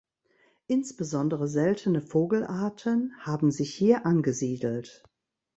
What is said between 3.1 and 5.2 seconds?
haben sich hier angesiedelt.